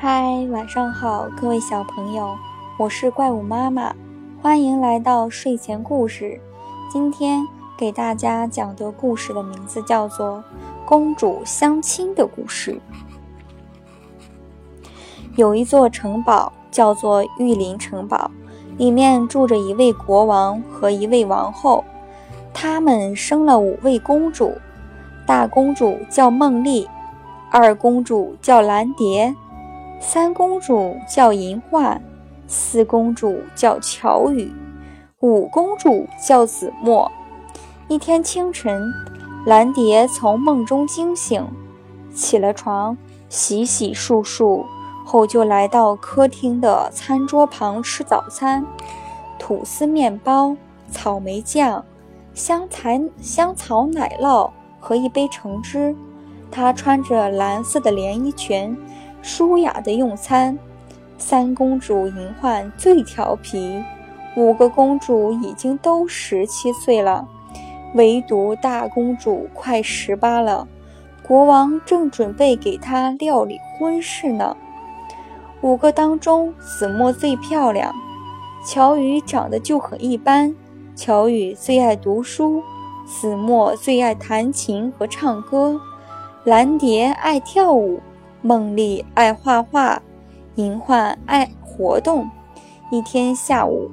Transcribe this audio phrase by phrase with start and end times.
[0.00, 2.32] 嗨，晚上好，各位小朋友，
[2.78, 3.92] 我是怪物妈妈，
[4.40, 6.40] 欢迎来到睡前故事。
[6.88, 7.44] 今天
[7.76, 10.36] 给大家讲的故事的名字叫做
[10.86, 12.80] 《公主相亲的故事》。
[15.34, 18.30] 有一座城堡叫做玉林城堡，
[18.76, 21.82] 里面住着一位国王和一位王后，
[22.54, 24.56] 他们生了五位公主，
[25.26, 26.88] 大公主叫梦丽。
[27.50, 29.34] 二公主叫蓝蝶，
[30.00, 32.00] 三公主叫银焕，
[32.46, 34.52] 四公主叫巧雨，
[35.20, 37.10] 五公主叫子墨。
[37.88, 38.82] 一天清晨，
[39.44, 41.44] 蓝蝶从梦中惊醒，
[42.14, 42.96] 起了床，
[43.28, 44.64] 洗洗漱漱
[45.04, 48.64] 后，就来到客厅的餐桌旁吃早餐：
[49.36, 50.56] 吐司面包、
[50.90, 51.84] 草莓酱、
[52.34, 55.94] 香菜香草奶酪和一杯橙汁。
[56.50, 58.74] 她穿着蓝色的连衣裙，
[59.28, 60.58] 舒雅的用餐。
[61.18, 63.84] 三公主银焕最调皮，
[64.34, 67.28] 五个公主已经都十七岁了，
[67.94, 70.66] 唯独大公主快十八了。
[71.22, 74.56] 国王正准备给她料理婚事呢。
[75.60, 77.94] 五个当中，子墨最漂亮，
[78.64, 80.54] 乔雨长得就很一般。
[80.96, 82.62] 乔雨最爱读书，
[83.06, 85.78] 子墨最爱弹琴和唱歌。
[86.44, 88.00] 蓝蝶爱跳舞，
[88.40, 90.00] 梦丽爱画画，
[90.54, 92.30] 银焕爱活动。
[92.90, 93.90] 一天下午，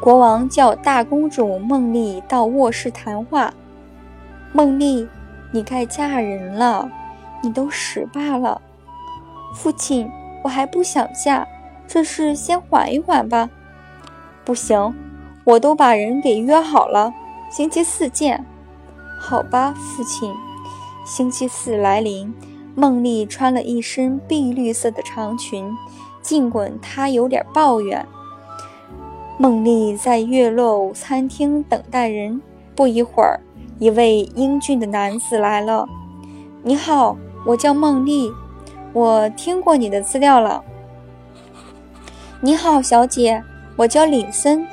[0.00, 3.52] 国王叫大公主梦丽到卧室谈话。
[4.52, 5.08] 梦丽，
[5.52, 6.90] 你该嫁人了，
[7.42, 8.62] 你都十八了。
[9.54, 10.08] 父亲，
[10.44, 11.46] 我还不想嫁，
[11.86, 13.50] 这事先缓一缓吧。
[14.44, 14.94] 不行，
[15.44, 17.12] 我都把人给约好了，
[17.50, 18.46] 星期四见。
[19.20, 20.32] 好吧，父亲。
[21.04, 22.34] 星期四来临，
[22.78, 25.68] 梦丽穿了一身碧绿色的长裙。
[26.22, 28.06] 尽管她有点抱怨，
[29.36, 32.40] 梦丽在月落餐厅等待人。
[32.76, 33.40] 不一会儿，
[33.80, 35.88] 一位英俊的男子来了。
[36.62, 38.30] “你好，我叫梦丽，
[38.92, 40.62] 我听过你的资料了。
[42.40, 43.42] ”“你好，小姐，
[43.74, 44.64] 我叫李森。”“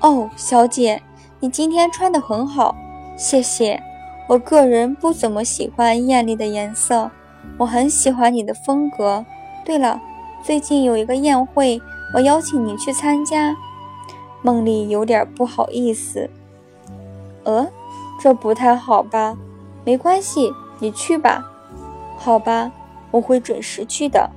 [0.00, 1.02] 哦，小姐，
[1.40, 2.74] 你今天穿得很好，
[3.18, 3.82] 谢谢。”
[4.30, 7.10] 我个人不怎么喜欢艳丽的颜色，
[7.58, 9.24] 我很喜欢你的风格。
[9.64, 10.00] 对了，
[10.42, 11.80] 最近有一个宴会，
[12.14, 13.56] 我邀请你去参加。
[14.42, 16.30] 梦丽有点不好意思。
[17.44, 17.66] 呃，
[18.20, 19.36] 这不太好吧？
[19.84, 21.44] 没关系，你去吧。
[22.16, 22.70] 好吧，
[23.10, 24.30] 我会准时去的。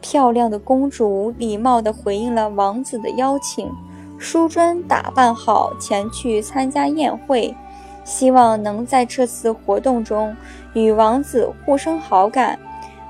[0.00, 3.70] 漂亮的公主礼貌地回应了王子的邀请，
[4.18, 7.54] 淑贞打扮好前去参加宴会。
[8.04, 10.36] 希望能在这次活动中
[10.74, 12.58] 与王子互生好感，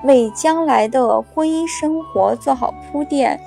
[0.04, 3.38] 为将来的婚姻生活做好铺垫。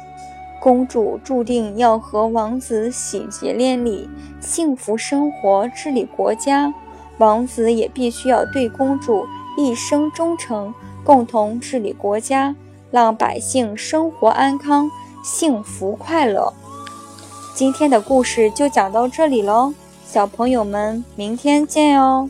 [0.60, 4.10] 公主注定要和王子喜结连理，
[4.40, 6.74] 幸福生活，治理国家。
[7.20, 9.26] 王子也必须要对公主
[9.56, 12.56] 一生忠诚，共同治理国家，
[12.92, 14.90] 让百姓生活安康、
[15.24, 16.52] 幸福快乐。
[17.56, 19.74] 今天的故事就讲到这里喽。
[20.10, 22.30] 小朋友们，明天见哦。